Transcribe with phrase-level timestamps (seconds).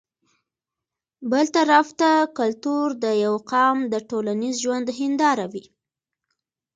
[1.31, 5.65] بل طرف ته کلتور د يو قام د ټولنيز ژوند هنداره وي